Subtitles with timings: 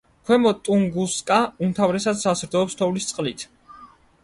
[0.27, 3.49] ქვემო ტუნგუსკა უმთავრესად საზრდოობს თოვლის წყლით.